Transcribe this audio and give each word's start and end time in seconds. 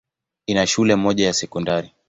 Ina 0.45 0.67
shule 0.67 0.95
moja 0.95 1.25
ya 1.25 1.33
sekondari. 1.33 1.93